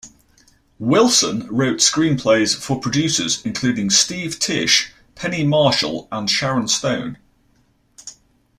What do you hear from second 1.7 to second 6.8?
screenplays for producers including Steve Tisch, Penny Marshall, and Sharon